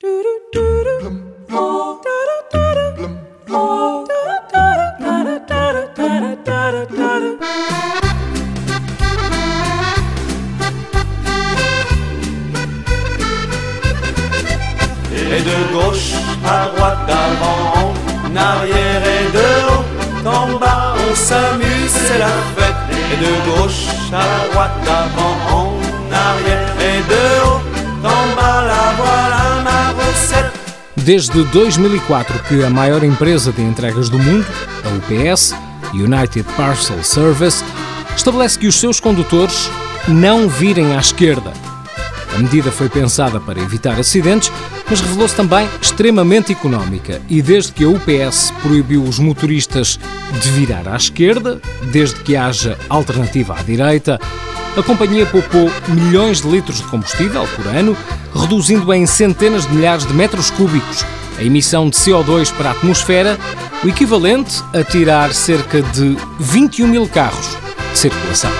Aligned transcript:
Et 0.00 0.06
de 15.42 15.72
gauche 15.72 16.12
à 16.46 16.68
droite, 16.76 16.98
d'avant 17.08 17.92
en 18.24 18.36
arrière 18.36 19.02
et 19.02 19.32
de 19.32 19.48
haut 19.66 19.84
en 20.28 20.58
bas, 20.60 20.94
on 21.10 21.14
s'amuse, 21.16 21.90
c'est 21.90 22.18
la 22.18 22.28
fête. 22.56 22.76
Et 23.12 23.16
de 23.16 23.32
gauche 23.50 23.88
à 24.12 24.46
droite, 24.52 24.78
d'avant 24.84 25.36
en 25.50 25.67
Desde 31.08 31.42
2004 31.42 32.38
que 32.42 32.62
a 32.62 32.68
maior 32.68 33.02
empresa 33.02 33.50
de 33.50 33.62
entregas 33.62 34.10
do 34.10 34.18
mundo, 34.18 34.44
a 34.84 34.88
UPS, 34.90 35.54
United 35.94 36.44
Parcel 36.54 37.02
Service, 37.02 37.64
estabelece 38.14 38.58
que 38.58 38.66
os 38.66 38.74
seus 38.74 39.00
condutores 39.00 39.70
não 40.06 40.50
virem 40.50 40.94
à 40.94 41.00
esquerda. 41.00 41.50
A 42.34 42.38
medida 42.38 42.70
foi 42.70 42.90
pensada 42.90 43.40
para 43.40 43.58
evitar 43.58 43.98
acidentes, 43.98 44.52
mas 44.86 45.00
revelou-se 45.00 45.34
também 45.34 45.66
extremamente 45.80 46.52
económica. 46.52 47.22
E 47.26 47.40
desde 47.40 47.72
que 47.72 47.84
a 47.84 47.88
UPS 47.88 48.52
proibiu 48.62 49.02
os 49.02 49.18
motoristas 49.18 49.98
de 50.42 50.50
virar 50.50 50.86
à 50.86 50.96
esquerda, 50.96 51.58
desde 51.90 52.20
que 52.20 52.36
haja 52.36 52.76
alternativa 52.90 53.58
à 53.58 53.62
direita, 53.62 54.20
a 54.78 54.82
companhia 54.82 55.26
poupou 55.26 55.70
milhões 55.88 56.42
de 56.42 56.48
litros 56.48 56.78
de 56.78 56.84
combustível 56.84 57.46
por 57.56 57.66
ano, 57.66 57.96
reduzindo 58.34 58.92
em 58.94 59.06
centenas 59.06 59.66
de 59.66 59.74
milhares 59.74 60.06
de 60.06 60.14
metros 60.14 60.50
cúbicos 60.50 61.04
a 61.38 61.42
emissão 61.42 61.88
de 61.88 61.96
CO2 61.96 62.52
para 62.52 62.70
a 62.70 62.72
atmosfera, 62.72 63.38
o 63.84 63.88
equivalente 63.88 64.62
a 64.74 64.82
tirar 64.82 65.32
cerca 65.32 65.80
de 65.80 66.16
21 66.40 66.88
mil 66.88 67.08
carros 67.08 67.56
de 67.92 67.98
circulação. 67.98 68.50